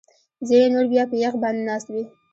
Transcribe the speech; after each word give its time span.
ځینې 0.47 0.67
نور 0.73 0.85
بیا 0.93 1.03
په 1.11 1.15
یخ 1.23 1.33
باندې 1.43 1.61
ناست 1.69 1.87
وي 1.93 2.03